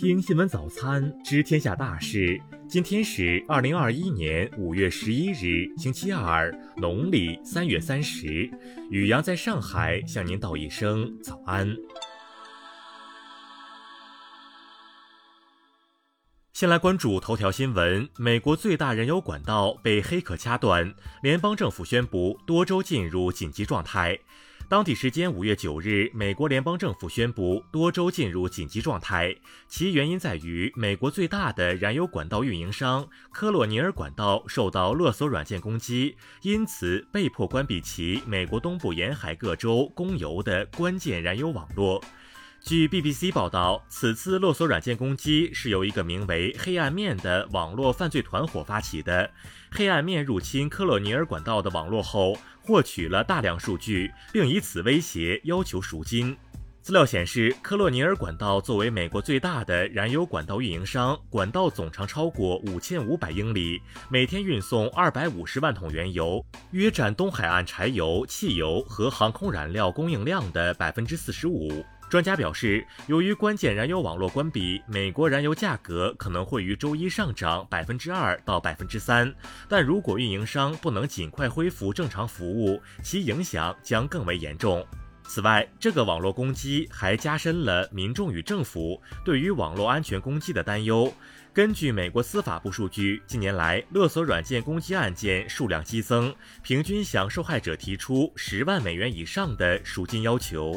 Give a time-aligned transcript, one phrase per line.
[0.00, 2.40] 听新闻早餐，知天下大事。
[2.66, 8.50] 今天是二零二一年五月十一日，星期二，农历三月三十。
[8.90, 11.76] 雨阳在上海向您道一声早安。
[16.60, 24.18] 先来关注头条新闻：美国最大燃油管道被黑客掐断，联邦政府宣布多州进入紧急状态。
[24.68, 29.34] 当地时间五月九日，美国联邦政府宣布多州进入紧急状态，
[29.68, 42.04] 其原因在于美国最大的燃油管道运营商科洛尼尔管道受到勒索软件攻击，因此被迫关闭其美国东部沿海各州供油的关键燃油网络。
[42.62, 49.28] 据 BBC 报道，此次勒索软件攻击是由一个名为“黑暗面”的网络犯罪团伙发起的。
[49.70, 56.36] 黑暗面入侵科洛尼尔管道的网络后，获取了大量数据，并以此威胁要求赎金。
[56.82, 71.84] 资料显示，科洛尼尔管道作为美国最大的燃油管道运营商，管道总长超过五千五百英里，每天运送二百五十万桶原油，约占东海岸柴油、汽油和航空燃料供应量的百分之四十五。
[72.10, 79.32] 专家表示，由于关键燃油网络关闭，美国燃油价格可能会于周一上涨百分之二到百分之三。
[79.68, 84.84] 但如果运营商不能尽快恢复正常服务，其影响将更为严重。
[85.22, 91.14] 此外，这个网络攻击还加深了民众与政府对于网络安全攻击的担忧。
[91.52, 100.76] 根据美国司法部数据，近年来勒索软件攻击案件数量激增，平均向受害者提出十万美元以上的赎金要求。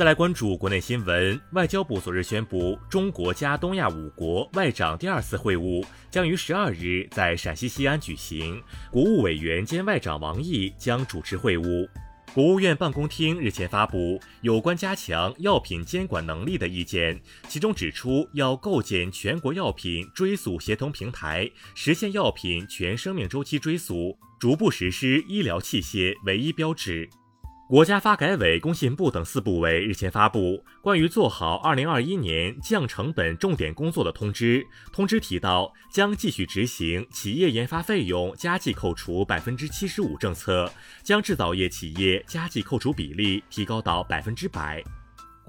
[0.00, 11.86] 再来关注国内新闻，外交部昨日宣布，中国加东亚五国外长第二次会晤将于十二日在陕西西安举行，国务委员兼外长王毅将主持会晤。
[12.32, 27.06] 国务院办公厅日前发布有关加强药品监管能力的意见，其中指出要构建全国药品追溯协同平台，实现药品全生命周期追溯，逐步实施医疗器械唯一标志。
[27.70, 34.66] 国家发改委、工信部等四部委日前发布关于做好2021年降成本重点工作的通知。
[34.92, 40.68] 通知提到，将继续执行企业研发费用加计扣除百分之七十五政策，
[41.04, 44.82] 将制造业企业加计扣除比例提高到百分之百。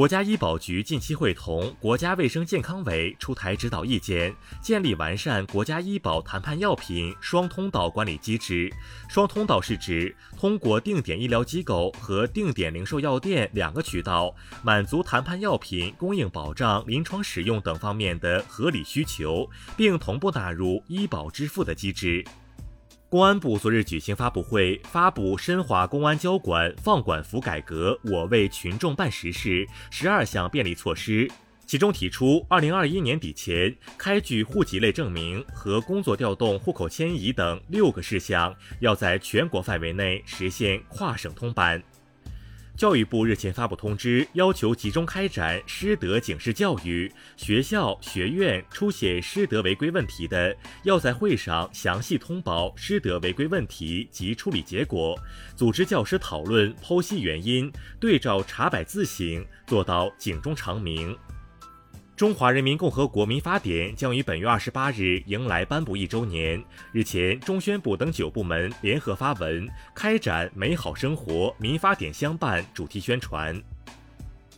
[0.00, 8.72] 国家医保局近期会同国家卫生健康委出台指导意见，建立完善国家医保谈判药品双通道管理机制。
[9.10, 22.24] 双通道是指通过定点医疗机构和定点零售药店两个渠道，满足谈判药品供应保障、临床使用等方面的合理需求，并同步纳入医保支付的机制。
[23.10, 31.28] 公安部昨日举行发布会，发布深化公安交管放管服改革，我为群众办实事十二项便利措施，
[31.66, 41.82] 其中提出，二零二一年底前开具户籍类证明和工作调动、户口迁移等六个事项，要在全国范围内实现跨省通办。
[42.76, 47.12] 教育部日前发布通知，要求集中开展师德警示教育。
[47.36, 55.18] 学校、学院出现师德违规问题的，要在会上详细通报师德违规问题及处理结果，
[55.54, 61.14] 组织教师讨论剖析原因，对照查摆自省，做到警钟长鸣。
[62.20, 66.62] 中华人民共和国民法典将于本月二十八日迎来颁布一周年。
[66.92, 73.58] 日前，中宣部等九部门联合发文，开展“美好生活，民法典相伴”主题宣传。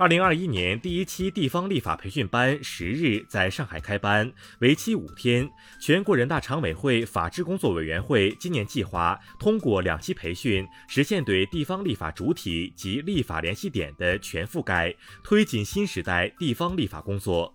[0.00, 5.46] 二零二一年第一期地方立法培训班十日在上海开班，为期五天。
[5.78, 17.54] 全国人大常委会法制工作委员会今年计划通过两期培训，实现对地方立法主体及立法联系点的全覆盖，推进新时代地方立法工作。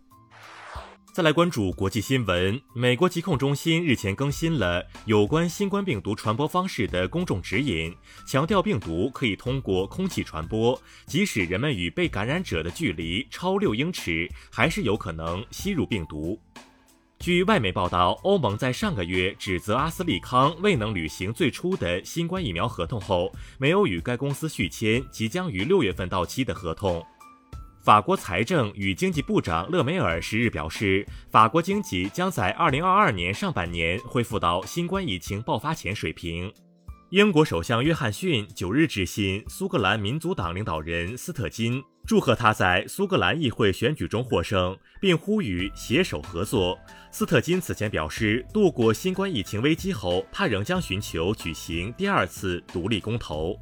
[1.15, 7.95] 再来关注国际新闻，美国疾控中心日前更新了有关新冠病毒传播方式的公众指引，
[8.27, 16.37] 强调病毒可以通过空气传播，即使人们与被感染者的距离超六英尺，还是有可能吸入病毒。
[17.17, 27.01] 据外媒报道，欧盟在上个月指责阿斯利康未能履行最初的新冠疫苗合同后，没有与该公司续签即将于六月份到期的合同。
[27.85, 36.51] 法国财政与经济部长勒梅尔十日表示，法国经济将在二零二二年上半年恢复到新冠疫情爆发前水平。
[37.11, 46.75] 英国首相约翰逊九日致信苏格兰民族党领导人斯特金，祝贺他在苏格兰议会选举中获胜，并呼吁携手合作。
[47.11, 53.55] 斯特金此前表示，度过新冠疫情危机后，他仍将寻求举行第二次独立公投。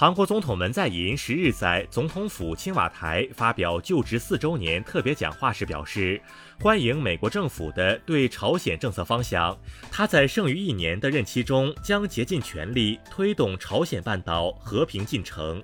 [0.00, 6.22] 韩国总统文在寅十日在总统府青瓦台发表就职四周年特别讲话时表示，
[6.60, 9.58] 欢迎美国政府的对朝鲜政策方向。
[9.90, 15.60] 他在剩余一年的任期中将竭尽全力推动朝鲜半岛和平进程。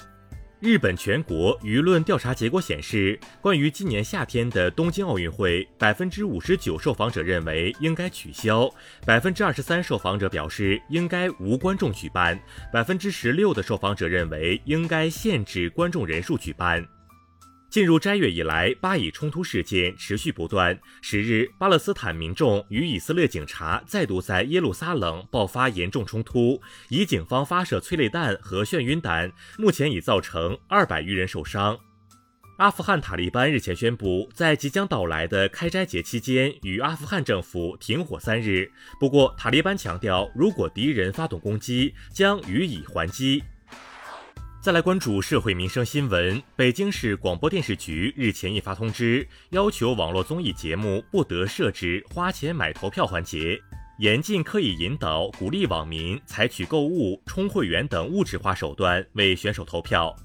[0.61, 8.73] 日本全国舆论调查结果显示，关于今年夏天的东京奥运会，百分之五十九受访者认为应该取消，
[9.05, 12.41] 百分之二十三受访者表示应该无观众举办，
[12.73, 16.87] 百分之十六的受访者认为应该限制观众人数举办。
[17.75, 20.79] 进入斋月以来，巴以冲突事件持续不断。
[21.03, 31.76] 十日，巴勒斯坦民众与以色列警察再度在耶路撒冷爆发严重冲突，以警方发射催泪弹和眩晕弹，目前已造成二百余人受伤。
[32.59, 38.70] 阿富汗塔利班日前宣布，在即将到来的开斋节期间与阿富汗政府停火三日。
[39.00, 43.43] 不过，塔利班强调，如果敌人发动攻击，将予以还击。
[44.65, 46.43] 再来关注社会民生新闻。
[46.57, 53.61] 北京市广播电视局日前印发通知，要求网络综艺节目不得设置花钱买投票环节，
[53.99, 60.17] 严禁刻意引导、鼓励网民采取购物、充会员等物质化手段为选手投票。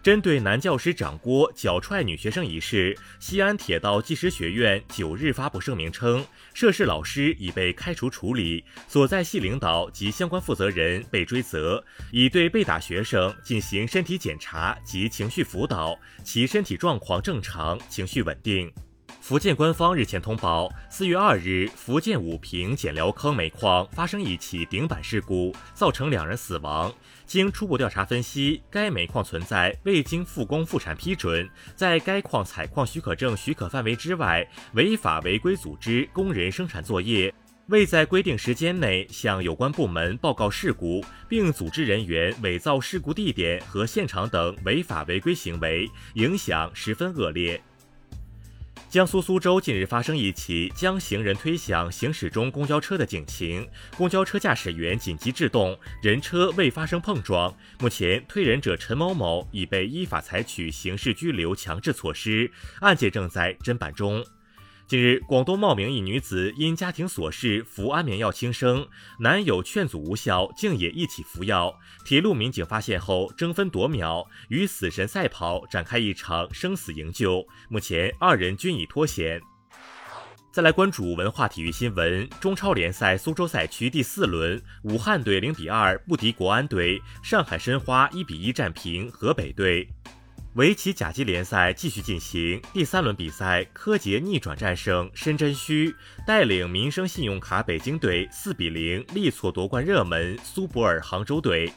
[0.00, 6.24] 针对男教师掌掴脚踹女学生一事，西安铁道技师学院九日发布声明称，
[6.54, 18.72] 涉事老师已被开除处理，所在系领导及相关负责人被追责，已对被打学生进行身体检查及情绪辅导，其身体状况正常，情绪稳定。
[19.20, 26.92] 福建官方日前通报，四月二日，福建武平简寮坑煤矿发生一起顶板事故，造成两人死亡。
[27.26, 37.32] 经初步调查分析，该煤矿存在未经复工复产批准，在该矿采矿许可证许可范围之外，违法违规组织工人生产作业，
[37.66, 47.60] 未在规定时间内向有关部门报告事故，并组织人员伪造事故地点和现场等违法违规行为，影响十分恶劣。
[48.90, 53.68] 江苏苏州近日发生一起将行人推向行驶中公交车的警情，
[53.98, 57.54] 公交车驾驶员紧急制动，人车未发生碰撞。
[57.80, 62.50] 目前，推人者陈某某已被依法采取刑事拘留强制措施，
[62.80, 64.24] 案件正在侦办中。
[64.88, 68.88] 近日，广东茂名一女子因家庭琐事服安眠药轻生，
[69.18, 71.78] 男友劝阻无效，竟也一起服药。
[72.06, 77.46] 铁路民警发现后，争分夺秒与死神赛跑，展开一场生死营救。
[77.68, 79.38] 目前，二人均已脱险。
[80.50, 89.86] 再来关注文化体育新闻：中超联赛苏州赛区第四轮，武汉队零比二不敌国安队，上海申花一比一战平河北队。
[90.58, 95.94] 围棋甲级联赛继续进行，第三轮比赛，柯洁逆转战胜申真虚，
[96.26, 101.72] 带领民生信用卡北京队四比零力挫夺冠热门苏泊尔杭州队。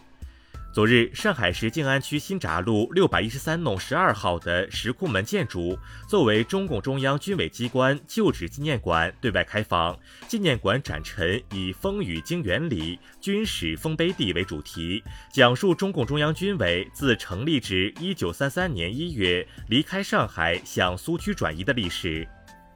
[0.73, 5.77] 昨日，上海市静安区新闸路六百一十三弄十二号的石库门建筑，
[6.07, 9.99] 作为中共中央军委机关旧址纪念馆对外开放。
[10.29, 22.25] 纪念馆展陈以“风雨经原理，军史丰碑地”为主题，讲述中共中央军委自成立至一九三三年一月离开上海向苏区转移的历史。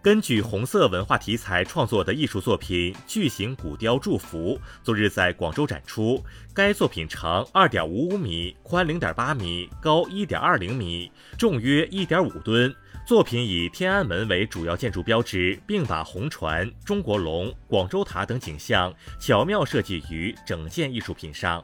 [0.06, 6.24] 根据红色文化题材创作的艺术作品《巨型古雕祝福》昨日在广州展出。
[6.54, 12.72] 该作品长二点五五米，宽零点八米，高一点二零米，重约一点五吨。
[13.07, 21.63] 作品以天安门为主要建筑标志，并把红船、中国龙、广州塔等景象巧妙设计于整件艺术品上。